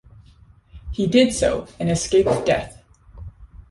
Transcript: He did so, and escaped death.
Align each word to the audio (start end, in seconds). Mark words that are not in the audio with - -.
He 0.91 1.05
did 1.05 1.31
so, 1.31 1.67
and 1.79 1.87
escaped 1.87 2.43
death. 2.47 2.83